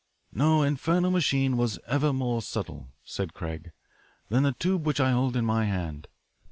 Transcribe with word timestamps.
"No 0.33 0.63
infernal 0.63 1.11
machine 1.11 1.57
was 1.57 1.77
ever 1.85 2.11
more 2.11 2.41
subtle," 2.41 2.89
said 3.03 3.35
Craig, 3.35 3.71
"than 4.29 4.41
the 4.41 4.53
tube 4.53 4.83
which 4.83 4.99
I 4.99 5.11
hold 5.11 5.35
in 5.35 5.45
my 5.45 5.65
hand. 5.65 6.07